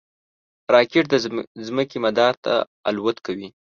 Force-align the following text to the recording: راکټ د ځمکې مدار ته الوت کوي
راکټ 0.73 1.05
د 1.09 1.15
ځمکې 1.67 1.97
مدار 2.05 2.33
ته 2.43 2.53
الوت 2.89 3.17
کوي 3.25 3.47